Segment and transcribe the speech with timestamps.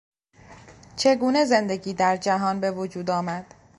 [0.95, 3.45] چگونه زندگی در جهان به وجود آمد؟